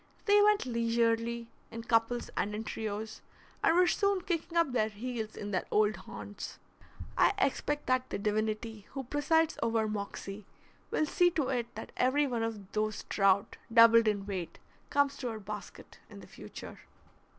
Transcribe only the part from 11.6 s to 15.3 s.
that every one of those trout, doubled in weight, comes to